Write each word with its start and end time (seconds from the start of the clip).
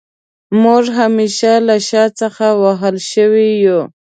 موږ 0.63 0.83
همېشه 0.99 1.53
له 1.67 1.75
شا 1.87 2.03
څخه 2.19 2.45
وهل 2.63 2.95
شوي 3.11 3.49
يو 3.65 3.79